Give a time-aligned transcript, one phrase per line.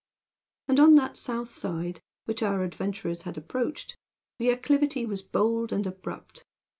[0.67, 3.97] And on that south side, which our adventurers had approached,
[4.39, 6.43] the acclivity was bold and abrupt.